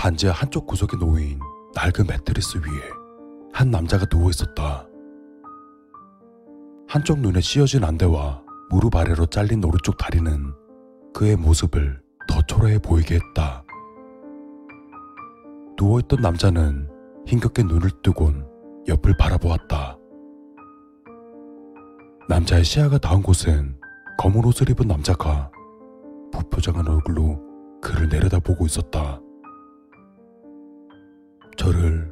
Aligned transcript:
반지의 0.00 0.32
한쪽 0.32 0.66
구석에 0.66 0.96
놓인 0.96 1.38
낡은 1.74 2.06
매트리스 2.06 2.56
위에 2.56 2.80
한 3.52 3.70
남자가 3.70 4.06
누워 4.06 4.30
있었다. 4.30 4.88
한쪽 6.88 7.20
눈에 7.20 7.42
씌어진 7.42 7.84
안대와 7.84 8.42
무릎 8.70 8.96
아래로 8.96 9.26
잘린 9.26 9.62
오른쪽 9.62 9.98
다리는 9.98 10.54
그의 11.12 11.36
모습을 11.36 12.00
더 12.26 12.40
초라해 12.40 12.78
보이게 12.78 13.16
했다. 13.16 13.62
누워있던 15.78 16.22
남자는 16.22 16.88
힘겹게 17.26 17.64
눈을 17.64 17.90
뜨곤 18.02 18.48
옆을 18.88 19.18
바라보았다. 19.18 19.98
남자의 22.26 22.64
시야가 22.64 22.96
닿은 22.96 23.22
곳은 23.22 23.78
검은 24.16 24.46
옷을 24.46 24.70
입은 24.70 24.88
남자가 24.88 25.50
부표정한 26.32 26.88
얼굴로 26.88 27.38
그를 27.82 28.08
내려다보고 28.08 28.64
있었다. 28.64 29.20
저를 31.60 32.10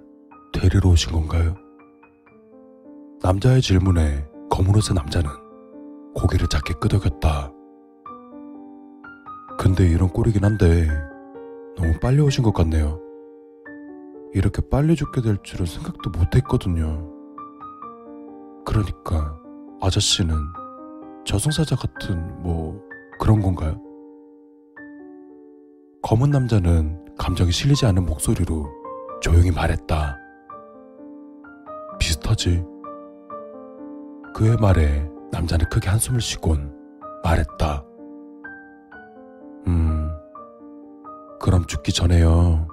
데리러 0.52 0.91
오신 0.91 1.11
건가요? 1.11 1.57
남자의 3.23 3.62
질문에 3.62 4.29
검은 4.51 4.77
옷의 4.77 4.95
남자는 4.95 5.30
고개를 6.15 6.48
작게 6.48 6.74
끄덕였다. 6.74 7.51
근데 9.59 9.88
이런 9.88 10.10
꼴이긴 10.10 10.45
한데 10.45 10.87
너무 11.79 11.99
빨리 11.99 12.21
오신 12.21 12.45
것 12.45 12.52
같네요. 12.52 13.01
이렇게 14.35 14.60
빨리 14.69 14.95
죽게 14.95 15.23
될 15.23 15.38
줄은 15.43 15.65
생각도 15.65 16.10
못 16.10 16.37
했거든요. 16.37 17.10
그러니까 18.66 19.35
아저씨는 19.80 20.37
저승사자 21.24 21.74
같은 21.74 22.43
뭐 22.43 22.82
그런 23.19 23.41
건가요? 23.41 23.80
검은 26.02 26.32
남자는 26.32 27.16
감정이 27.16 27.51
실리지 27.51 27.87
않은 27.87 28.04
목소리로 28.04 28.77
조용히 29.21 29.51
말했다. 29.51 30.16
비슷하지. 31.99 32.65
그의 34.35 34.57
말에 34.57 35.09
남자는 35.33 35.69
크게 35.69 35.88
한숨을 35.88 36.21
쉬곤 36.21 36.73
말했다. 37.25 37.85
음, 39.66 40.10
그럼 41.41 41.66
죽기 41.66 41.93
전에요. 41.93 42.69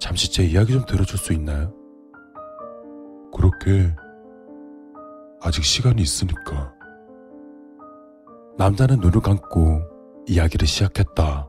잠시 0.00 0.32
제 0.32 0.44
이야기 0.44 0.72
좀 0.72 0.84
들어줄 0.84 1.18
수 1.18 1.32
있나요? 1.32 1.72
그렇게 3.34 3.94
아직 5.40 5.64
시간이 5.64 6.02
있으니까. 6.02 6.74
남자는 8.56 8.98
눈을 8.98 9.20
감고 9.20 9.82
이야기를 10.26 10.66
시작했다. 10.66 11.48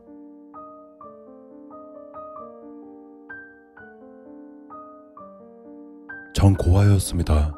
전 6.33 6.55
고아였습니다. 6.55 7.53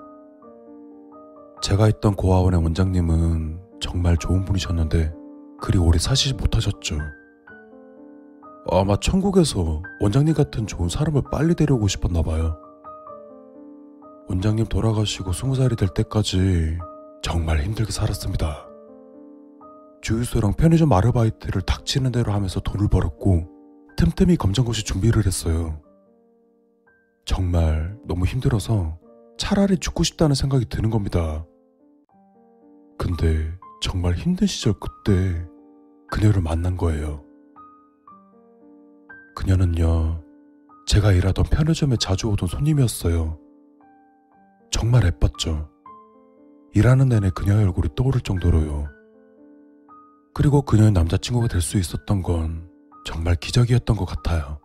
제가 1.62 1.88
있던 1.90 2.16
고아원의 2.16 2.64
원장님은 2.64 3.60
정말 3.80 4.18
좋은 4.18 4.46
분이셨는데 4.46 5.14
그리 5.60 5.78
오래 5.78 6.00
사시지 6.00 6.34
못하셨죠. 6.34 6.98
아마 8.72 8.96
천국에서 8.96 9.82
원장님 10.00 10.34
같은 10.34 10.66
좋은 10.68 10.88
사람을 10.88 11.24
빨리 11.32 11.54
데려오고 11.54 11.88
싶었나 11.88 12.22
봐요. 12.22 12.58
원장님 14.30 14.68
돌아가시고 14.68 15.34
스무 15.34 15.56
살이 15.56 15.76
될 15.76 15.90
때까지 15.90 16.78
정말 17.22 17.62
힘들게 17.62 17.92
살았습니다. 17.92 18.68
주유소랑 20.02 20.54
편의점 20.54 20.92
아르바이트를 20.94 21.62
닥치는 21.62 22.12
대로 22.12 22.32
하면서 22.32 22.60
돈을 22.60 22.88
벌었고 22.88 23.48
틈틈이 23.98 24.38
검정고시 24.38 24.84
준비를 24.84 25.26
했어요. 25.26 25.80
정말 27.26 27.98
너무 28.06 28.26
힘들어서 28.26 28.98
차라리 29.38 29.78
죽고 29.78 30.04
싶다는 30.04 30.36
생각이 30.36 30.66
드는 30.66 30.90
겁니다. 30.90 31.46
근데 32.98 33.52
정말 33.82 34.14
힘든 34.14 34.48
시절 34.48 34.74
그때 34.80 35.46
그녀를 36.10 36.42
만난 36.42 36.78
거예요. 36.78 37.24
그녀는요, 39.36 40.24
제가 40.86 41.14
일하던 41.14 41.46
편의점에 41.46 41.96
자주 41.98 42.28
오던 42.28 42.48
손님이었어요. 42.48 43.40
정말 44.72 45.06
예뻤죠. 45.06 45.70
일하는 46.74 47.10
내내 47.10 47.32
그녀의 47.32 47.66
얼굴이 47.66 47.90
떠오를 47.96 48.22
정도로요. 48.22 48.88
그리고 50.34 50.62
그녀의 50.62 50.92
남자친구가 50.92 51.48
될 51.48 51.62
수 51.62 51.78
있었던 51.78 52.22
건 52.22 52.70
정말 53.06 53.36
기적이었던 53.36 53.96
것 53.98 54.06
같아요. 54.06 54.61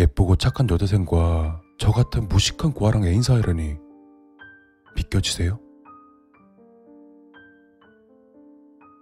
예쁘고 0.00 0.36
착한 0.36 0.68
여대생과 0.68 1.60
저 1.78 1.92
같은 1.92 2.28
무식한 2.28 2.72
고아랑 2.72 3.04
애인 3.04 3.22
사이라니 3.22 3.76
믿겨지세요? 4.96 5.58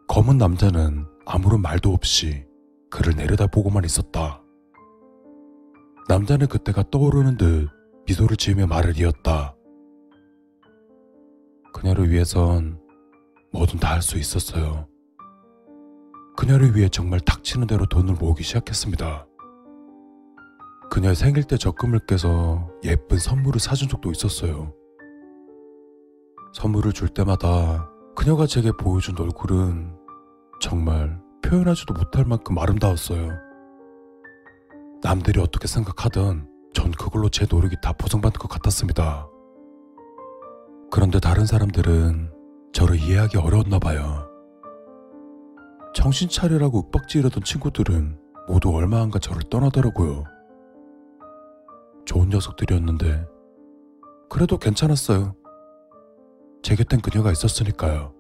검은 0.09 0.38
남자는 0.38 1.06
아무런 1.25 1.62
말도 1.62 1.92
없이 1.92 2.44
그를 2.91 3.14
내려다보고만 3.14 3.84
있었다. 3.84 4.42
남자는 6.09 6.47
그때가 6.48 6.84
떠오르는 6.91 7.36
듯 7.36 7.69
미소를 8.06 8.36
지으며 8.36 8.66
말을 8.66 8.98
이었다. 8.98 9.54
그녀를 11.75 12.10
위해선 12.10 12.80
뭐든 13.53 13.78
다 13.78 13.92
할 13.92 14.03
수 14.03 14.19
있었어요. 14.19 14.88
그녀를 16.36 16.75
위해 16.76 16.88
정말 16.88 17.20
닥치는 17.20 17.66
대로 17.66 17.86
돈을 17.86 18.15
모으기 18.15 18.42
시작했습니다. 18.42 19.26
그녀의 20.98 21.14
생일 21.14 21.44
때 21.44 21.56
적금을 21.56 22.00
깨서 22.09 22.72
예쁜 22.82 23.19
선물을 23.19 23.60
사준 23.60 23.88
적도 23.88 24.10
있었어요. 24.10 24.75
선물을 26.53 26.92
줄 26.92 27.09
때마다 27.09 27.88
그녀가 28.16 28.48
제게 28.48 28.72
보여준 28.72 29.16
얼굴은 29.16 29.94
정말 30.60 31.20
표현하지도 31.44 31.94
못할 31.94 32.25
만큼 32.25 32.59
아름다웠어요. 32.59 33.31
남들이 35.00 35.41
어떻게 35.41 35.69
생각하든 35.69 36.48
전 36.75 36.91
그걸로 36.91 37.28
제 37.28 37.47
노력이 37.48 37.76
다 37.80 37.92
보상받는 37.92 38.36
것 38.36 38.48
같았습니다. 38.48 39.28
그런데 40.91 41.20
다른 41.20 41.47
사람들은 41.47 42.32
저를 42.72 42.97
이해하기 42.97 43.36
어려웠나 43.36 43.78
봐요. 43.78 44.28
정신 45.94 46.28
차리라고 46.28 46.86
윽박지르던 46.86 47.44
친구들은 47.44 48.19
모두 48.48 48.75
얼마 48.75 49.00
안가 49.00 49.20
저를 49.20 49.42
떠나더라고요. 49.48 50.38
좋은 52.09 52.31
녀석들이었는데 52.31 53.29
그래도 54.31 54.57
괜찮았어요. 54.57 55.35
제 56.63 56.75
곁엔 56.75 57.03
그녀가 57.03 57.31
있었으니까요. 57.31 58.15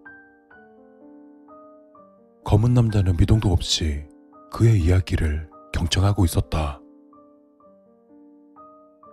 검은 2.44 2.74
남자는 2.74 3.16
미동도 3.16 3.50
없이 3.50 4.06
그의 4.52 4.78
이야기를 4.82 5.48
경청하고 5.72 6.26
있었다. 6.26 6.82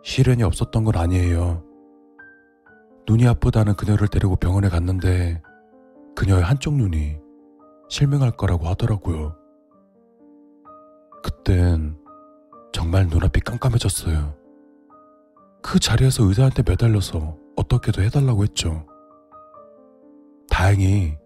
시련이 0.04 0.44
없었던 0.44 0.84
건 0.84 0.98
아니에요. 0.98 1.64
눈이 3.08 3.26
아프다는 3.28 3.76
그녀를 3.76 4.10
데리고 4.10 4.36
병원에 4.36 4.68
갔는데 4.68 5.42
그녀의 6.18 6.44
한쪽 6.44 6.76
눈이 6.76 7.18
실명할 7.88 8.32
거라고 8.32 8.68
하더라고요. 8.68 9.38
그땐 11.24 11.98
정말 12.74 13.08
눈앞이 13.08 13.40
깜깜해졌어요. 13.40 14.45
그 15.66 15.80
자리에서 15.80 16.24
의사한테 16.26 16.62
매달려서 16.62 17.40
어떻게도 17.56 18.04
해달라고 18.04 18.44
했죠. 18.44 18.86
다행히 20.48 21.18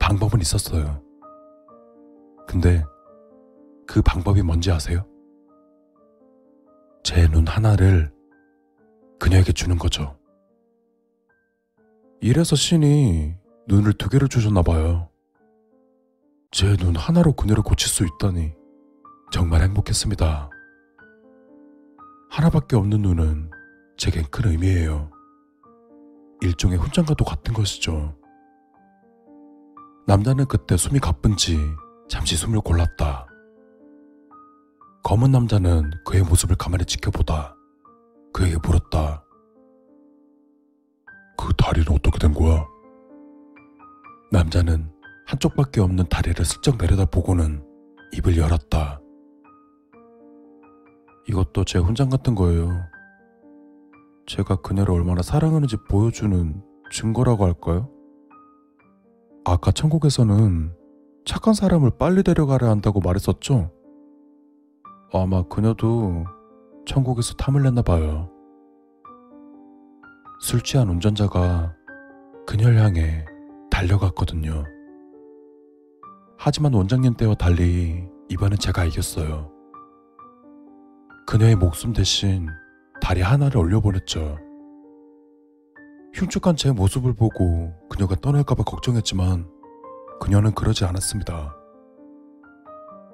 방법은 0.00 0.40
있었어요. 0.40 1.02
근데 2.48 2.82
그 3.86 4.00
방법이 4.00 4.40
뭔지 4.40 4.70
아세요? 4.72 5.04
제 7.04 7.28
눈 7.28 7.46
하나를 7.46 8.10
그녀에게 9.18 9.52
주는 9.52 9.76
거죠. 9.76 10.16
이래서 12.22 12.56
신이 12.56 13.34
눈을 13.68 13.92
두 13.92 14.08
개를 14.08 14.28
주셨나 14.28 14.62
봐요. 14.62 15.10
제 16.50 16.76
눈 16.76 16.96
하나로 16.96 17.34
그녀를 17.34 17.62
고칠 17.62 17.90
수 17.90 18.06
있다니 18.06 18.54
정말 19.30 19.60
행복했습니다. 19.60 20.48
하나밖에 22.30 22.76
없는 22.76 23.02
눈은 23.02 23.50
제겐 23.96 24.24
큰 24.30 24.50
의미예요. 24.50 25.10
일종의 26.40 26.78
훈장과도 26.78 27.24
같은 27.24 27.52
것이죠. 27.52 28.16
남자는 30.06 30.46
그때 30.46 30.76
숨이 30.76 31.00
가쁜지 31.00 31.58
잠시 32.08 32.36
숨을 32.36 32.60
골랐다. 32.60 33.26
검은 35.02 35.32
남자는 35.32 35.90
그의 36.04 36.22
모습을 36.22 36.56
가만히 36.56 36.84
지켜보다 36.84 37.56
그에게 38.32 38.56
물었다. 38.62 39.24
그 41.36 41.52
다리는 41.58 41.86
어떻게 41.90 42.18
된 42.18 42.32
거야? 42.32 42.64
남자는 44.30 44.88
한쪽밖에 45.26 45.80
없는 45.80 46.08
다리를 46.08 46.44
슬쩍 46.44 46.76
내려다보고는 46.78 47.64
입을 48.12 48.36
열었다. 48.36 49.00
이것도 51.28 51.64
제 51.64 51.78
혼장 51.78 52.08
같은 52.08 52.34
거예요. 52.34 52.70
제가 54.26 54.56
그녀를 54.56 54.94
얼마나 54.94 55.22
사랑하는지 55.22 55.76
보여주는 55.88 56.62
증거라고 56.92 57.44
할까요? 57.44 57.90
아까 59.44 59.70
천국에서는 59.70 60.72
착한 61.24 61.54
사람을 61.54 61.92
빨리 61.98 62.22
데려가려 62.22 62.68
한다고 62.68 63.00
말했었죠? 63.00 63.70
아마 65.12 65.42
그녀도 65.44 66.24
천국에서 66.86 67.34
탐을 67.34 67.62
냈나 67.62 67.82
봐요. 67.82 68.30
술 70.40 70.62
취한 70.62 70.88
운전자가 70.88 71.74
그녀를 72.46 72.78
향해 72.78 73.24
달려갔거든요. 73.70 74.64
하지만 76.38 76.72
원장님 76.72 77.14
때와 77.14 77.34
달리 77.34 78.08
이번엔 78.28 78.58
제가 78.58 78.84
이겼어요. 78.86 79.59
그녀의 81.30 81.54
목숨 81.54 81.92
대신 81.92 82.48
다리 83.00 83.20
하나를 83.20 83.58
올려보냈죠. 83.58 84.36
흉측한 86.12 86.56
제 86.56 86.72
모습을 86.72 87.14
보고 87.14 87.72
그녀가 87.88 88.16
떠날까봐 88.16 88.64
걱정했지만 88.64 89.46
그녀는 90.20 90.50
그러지 90.50 90.84
않았습니다. 90.84 91.54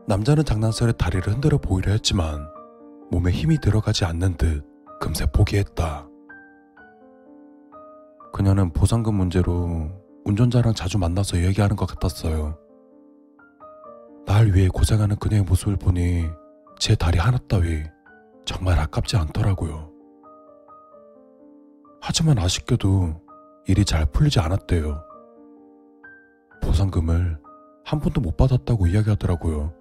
남자는 0.08 0.46
장난스레 0.46 0.92
다리를 0.92 1.30
흔들어 1.30 1.58
보이려 1.58 1.92
했지만 1.92 2.48
몸에 3.10 3.32
힘이 3.32 3.60
들어가지 3.60 4.06
않는 4.06 4.38
듯 4.38 4.64
금세 4.98 5.26
포기했다. 5.26 6.08
그녀는 8.32 8.72
보상금 8.72 9.14
문제로 9.16 9.90
운전자랑 10.24 10.72
자주 10.72 10.96
만나서 10.96 11.44
얘기하는 11.44 11.76
것 11.76 11.84
같았어요. 11.84 12.58
날 14.24 14.54
위해 14.54 14.68
고생하는 14.68 15.16
그녀의 15.16 15.42
모습을 15.42 15.76
보니 15.76 16.24
제 16.78 16.94
다리 16.94 17.18
하나 17.18 17.36
따위 17.46 17.84
정말 18.46 18.78
아깝지 18.78 19.16
않더라고요. 19.16 19.92
하지만 22.00 22.38
아쉽게도 22.38 23.20
일이 23.66 23.84
잘 23.84 24.06
풀리지 24.06 24.38
않았대요. 24.38 25.02
보상금을 26.62 27.38
한 27.84 28.00
푼도 28.00 28.20
못 28.20 28.36
받았다고 28.36 28.86
이야기하더라고요. 28.86 29.74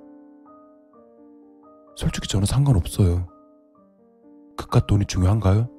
솔직히 1.96 2.28
저는 2.28 2.46
상관없어요. 2.46 3.28
그깟 4.58 4.88
돈이 4.88 5.06
중요한가요? 5.06 5.70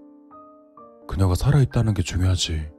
그녀가 1.08 1.34
살아있다는 1.34 1.94
게 1.94 2.02
중요하지. 2.02 2.70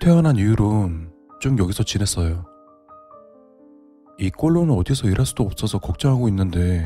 태어난 0.00 0.36
이후론 0.36 1.12
좀 1.40 1.58
여기서 1.58 1.84
지냈어요. 1.84 2.44
이 4.18 4.30
꼴로는 4.30 4.74
어디서 4.74 5.08
일할 5.08 5.24
수도 5.24 5.44
없어서 5.44 5.78
걱정하고 5.78 6.28
있는데 6.28 6.84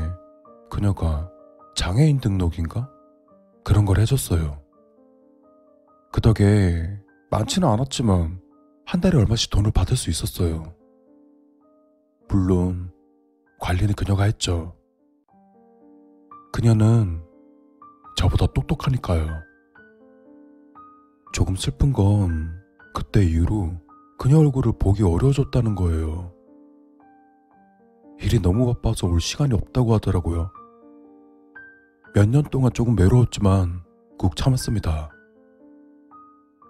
그녀가 0.73 1.31
장애인 1.75 2.19
등록인가? 2.19 2.89
그런 3.63 3.85
걸 3.85 3.99
해줬어요. 3.99 4.59
그 6.11 6.19
덕에 6.19 6.99
많지는 7.29 7.67
않았지만 7.67 8.41
한 8.83 8.99
달에 8.99 9.15
얼마씩 9.19 9.51
돈을 9.51 9.69
받을 9.69 9.95
수 9.95 10.09
있었어요. 10.09 10.73
물론 12.27 12.91
관리는 13.59 13.93
그녀가 13.93 14.23
했죠. 14.23 14.75
그녀는 16.51 17.21
저보다 18.17 18.47
똑똑하니까요. 18.47 19.29
조금 21.33 21.55
슬픈 21.55 21.93
건 21.93 22.51
그때 22.95 23.23
이후로 23.23 23.79
그녀 24.17 24.39
얼굴을 24.39 24.73
보기 24.79 25.03
어려워졌다는 25.03 25.75
거예요. 25.75 26.33
일이 28.21 28.41
너무 28.41 28.65
바빠서 28.73 29.05
올 29.05 29.21
시간이 29.21 29.53
없다고 29.53 29.93
하더라고요. 29.93 30.49
몇 32.13 32.27
년 32.29 32.43
동안 32.43 32.71
조금 32.73 32.97
외로웠지만 32.97 33.81
꾹 34.17 34.35
참았습니다. 34.35 35.09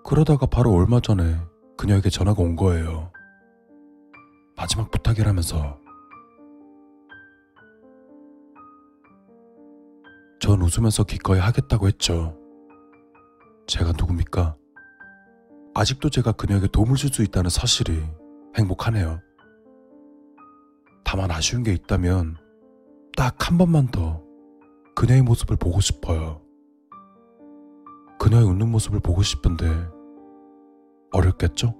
그러다가 0.05 0.45
바로 0.45 0.71
얼마 0.73 0.99
전에 0.99 1.37
그녀에게 1.77 2.09
전화가 2.09 2.41
온 2.41 2.55
거예요. 2.55 3.11
마지막 4.55 4.89
부탁이라면서. 4.91 5.79
전 10.39 10.61
웃으면서 10.61 11.03
기꺼이 11.03 11.39
하겠다고 11.39 11.87
했죠. 11.87 12.37
제가 13.67 13.93
누굽니까? 13.93 14.57
아직도 15.73 16.09
제가 16.09 16.33
그녀에게 16.33 16.67
도움을 16.67 16.95
줄 16.95 17.09
수 17.11 17.23
있다는 17.23 17.49
사실이 17.49 18.03
행복하네요. 18.57 19.21
다만 21.03 21.31
아쉬운 21.31 21.63
게 21.63 21.73
있다면 21.73 22.37
딱 23.15 23.35
한 23.39 23.57
번만 23.57 23.87
더 23.87 24.21
그녀의 24.95 25.21
모습을 25.21 25.57
보고 25.57 25.79
싶어요. 25.79 26.41
그녀의 28.19 28.45
웃는 28.45 28.69
모습을 28.69 28.99
보고 28.99 29.21
싶은데 29.21 29.65
어렵겠죠? 31.11 31.75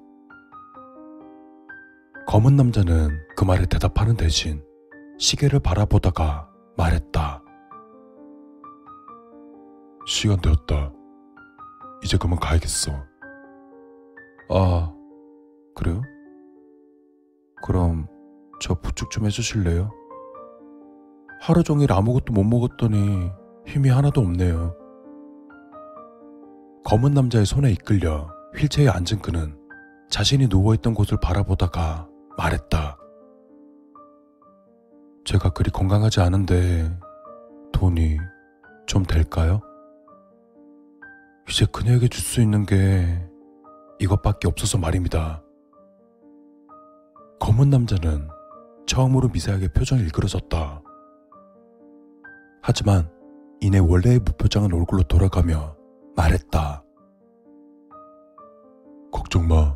검은 2.27 2.56
남자는 2.56 3.10
그 3.36 3.44
말에 3.44 3.65
대답하는 3.65 4.15
대신 4.15 4.63
시계를 5.19 5.60
바라보다가 5.60 6.50
말했다. 6.77 7.44
시간 10.06 10.42
되었다. 10.42 10.92
이제 12.04 12.18
그만 12.18 12.39
가야겠어. 12.39 12.92
아, 14.50 14.94
그래요? 15.75 16.01
그럼 17.63 18.07
저 18.60 18.74
부축 18.74 19.10
좀 19.12 19.25
해주실래요? 19.25 19.92
하루 21.45 21.62
종일 21.62 21.92
아무것도 21.92 22.31
못 22.31 22.45
먹었더니 22.45 23.30
힘이 23.68 23.90
하나도 23.90 24.22
없네요. 24.22 24.78
검은 26.86 27.13
남자의 27.13 27.45
손에 27.45 27.69
이끌려 27.69 28.30
휠체어에 28.56 28.88
앉은 28.88 29.19
그는 29.22 29.54
자신이 30.10 30.48
누워있던 30.48 30.94
곳을 30.94 31.18
바라보다가 31.22 32.07
말했다. 32.38 32.98
제가 35.25 35.50
그리 35.50 35.70
건강하지 35.70 36.22
않은데 36.22 36.98
돈이 37.74 38.20
좀 38.86 39.03
될까요? 39.03 39.60
이제 41.50 41.65
그녀에게 41.65 42.08
줄 42.08 42.24
수 42.24 42.39
있는 42.39 42.65
게 42.65 43.22
이것밖에 44.00 44.48
없어서 44.48 44.77
말입니다. 44.77 45.44
검은 47.41 47.70
남자는 47.70 48.29
처음으로 48.88 49.27
미세하게 49.27 49.74
표정이 49.74 50.03
일그러졌다. 50.03 50.82
하지만 52.65 53.12
이내 53.60 53.77
원래의 53.77 54.20
무표정한 54.20 54.74
얼굴로 54.74 55.03
돌아가며 55.03 55.75
말했다. 56.15 56.82
걱정 59.12 59.50
마. 59.50 59.75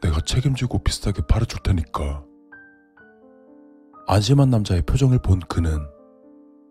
내가 0.00 0.20
책임지고 0.20 0.78
비싸게 0.84 1.22
팔아줄 1.28 1.60
테니까. 1.64 2.24
안심한 4.06 4.50
남자의 4.50 4.82
표정을 4.82 5.18
본 5.18 5.40
그는 5.40 5.80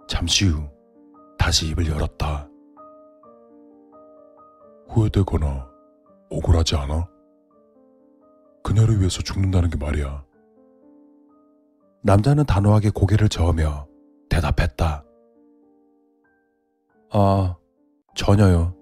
잠시 0.08 0.46
후 0.46 0.64
다시 1.38 1.68
입을 1.68 1.88
열었다. 1.88 2.50
후회되거나 4.88 5.70
억울하지 6.30 6.78
않아? 6.78 7.10
그녀를 8.64 9.00
위해서 9.00 9.22
죽는다는 9.22 9.70
게 9.70 9.78
말이야. 9.78 10.24
남자는 12.04 12.46
단호하게 12.46 12.92
고개를 12.92 13.28
저으며 13.28 13.86
대답했다. 14.38 15.04
아, 17.12 17.56
전혀요. 18.16 18.76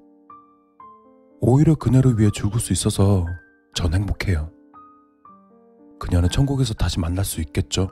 오히려 1.39 1.75
그녀를 1.75 2.19
위해 2.19 2.29
죽을 2.31 2.59
수 2.59 2.73
있어서 2.73 3.25
전 3.73 3.93
행복해요. 3.93 4.51
그녀는 5.99 6.29
천국에서 6.29 6.73
다시 6.73 6.99
만날 6.99 7.23
수 7.23 7.39
있겠죠? 7.41 7.89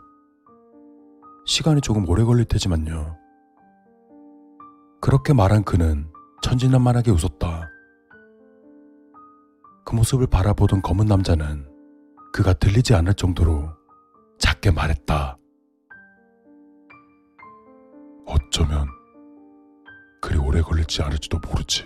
시간이 1.46 1.82
조금 1.82 2.08
오래 2.10 2.24
걸릴 2.24 2.46
테지만요. 2.46 3.18
그렇게 5.02 5.34
말한 5.34 5.64
그는 5.64 6.10
천진난만하게 6.42 7.12
웃었다. 7.12 7.70
그 9.86 9.96
모습을 9.96 10.28
바라보던 10.28 10.82
검은 10.82 11.06
남자는 11.06 11.70
그가 12.34 12.54
들리지 12.54 12.94
않을 12.96 13.14
정도로 13.14 13.70
작게 14.40 14.72
말했다. 14.72 15.38
어쩌면 18.26 18.88
그리 20.22 20.38
오래 20.38 20.62
걸릴지 20.62 21.02
않을지도 21.02 21.40
모르지. 21.40 21.84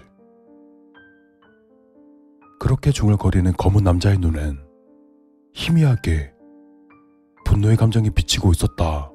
그렇게 2.60 2.91
중얼거리는 2.91 3.53
검은 3.53 3.84
남자의 3.84 4.17
눈엔 4.17 4.60
희미하게 5.53 6.34
분노의 7.46 7.77
감정이 7.77 8.10
비치고 8.12 8.51
있었다. 8.51 9.12